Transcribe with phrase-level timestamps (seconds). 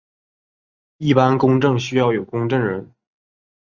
[0.97, 2.91] 一般公证需要有公证人。